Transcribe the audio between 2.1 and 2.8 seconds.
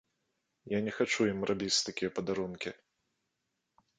падарункі.